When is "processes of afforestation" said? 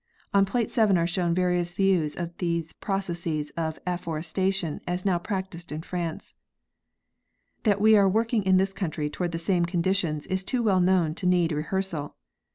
2.73-4.81